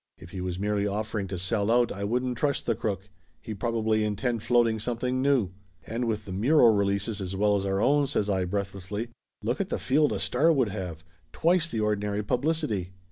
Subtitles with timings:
[0.17, 3.07] If he was merely offering to sell out I wouldn't trust the crook.
[3.39, 5.51] He'd probably in tend floating something new!"
[5.85, 9.09] "And with the Muro releases as well as our own," says I breathlessly,
[9.43, 11.03] "look at the field a star would have!
[11.33, 12.93] Twice the ordinary publicity!"